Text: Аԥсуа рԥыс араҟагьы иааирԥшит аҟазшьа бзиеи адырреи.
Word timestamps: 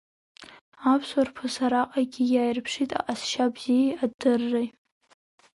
Аԥсуа 0.91 1.27
рԥыс 1.27 1.55
араҟагьы 1.65 2.23
иааирԥшит 2.27 2.91
аҟазшьа 2.99 3.45
бзиеи 3.53 3.89
адырреи. 4.03 4.67